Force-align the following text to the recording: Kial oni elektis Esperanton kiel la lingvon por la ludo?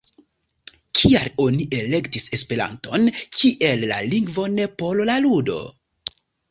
Kial 0.99 1.27
oni 1.43 1.67
elektis 1.81 2.27
Esperanton 2.39 3.07
kiel 3.37 3.87
la 3.95 4.03
lingvon 4.15 4.61
por 4.83 5.07
la 5.11 5.23
ludo? 5.29 5.65